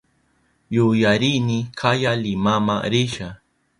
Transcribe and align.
Yuyarini 0.75 1.59
kaya 1.79 2.11
Limama 2.23 2.75
risha. 2.91 3.29